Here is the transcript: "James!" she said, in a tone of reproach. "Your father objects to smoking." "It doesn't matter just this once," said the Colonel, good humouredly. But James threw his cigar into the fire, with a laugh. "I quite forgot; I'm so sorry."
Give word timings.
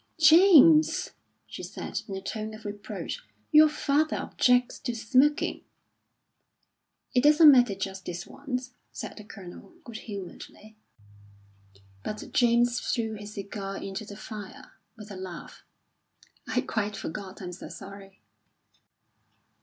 "James!" 0.17 1.11
she 1.45 1.61
said, 1.61 2.01
in 2.07 2.15
a 2.15 2.21
tone 2.23 2.55
of 2.55 2.65
reproach. 2.65 3.19
"Your 3.51 3.69
father 3.69 4.17
objects 4.17 4.79
to 4.79 4.95
smoking." 4.95 5.63
"It 7.13 7.21
doesn't 7.21 7.51
matter 7.51 7.75
just 7.75 8.05
this 8.05 8.25
once," 8.25 8.73
said 8.91 9.15
the 9.15 9.23
Colonel, 9.23 9.75
good 9.83 9.97
humouredly. 9.99 10.75
But 12.01 12.31
James 12.33 12.79
threw 12.79 13.13
his 13.13 13.35
cigar 13.35 13.77
into 13.77 14.03
the 14.03 14.17
fire, 14.17 14.71
with 14.97 15.11
a 15.11 15.15
laugh. 15.15 15.63
"I 16.47 16.61
quite 16.61 16.95
forgot; 16.95 17.39
I'm 17.39 17.53
so 17.53 17.69
sorry." 17.69 18.23